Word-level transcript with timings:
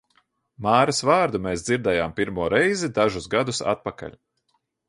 Māras 0.65 1.01
vārdu 1.09 1.41
mēs 1.43 1.67
dzirdējām 1.67 2.17
pirmo 2.21 2.49
reizi 2.57 2.93
dažus 2.99 3.31
gadus 3.35 3.63
atpakaļ. 3.75 4.21